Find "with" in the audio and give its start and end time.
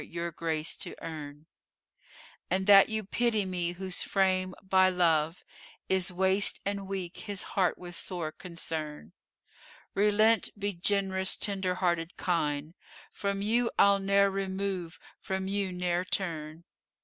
7.77-7.95